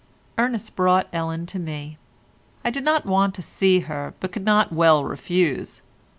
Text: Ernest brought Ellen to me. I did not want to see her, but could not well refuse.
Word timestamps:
Ernest 0.35 0.75
brought 0.75 1.07
Ellen 1.13 1.45
to 1.45 1.59
me. 1.59 1.99
I 2.65 2.71
did 2.71 2.83
not 2.83 3.05
want 3.05 3.35
to 3.35 3.43
see 3.43 3.81
her, 3.81 4.15
but 4.19 4.31
could 4.31 4.45
not 4.45 4.73
well 4.73 5.03
refuse. 5.03 5.83